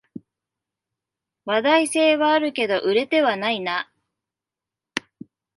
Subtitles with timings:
[1.45, 3.91] 話題性はあるけど売れてはないな